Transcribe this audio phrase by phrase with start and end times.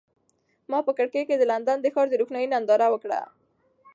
[0.71, 3.19] ما په کړکۍ کې د لندن د ښار د روښنایۍ ننداره وکړه.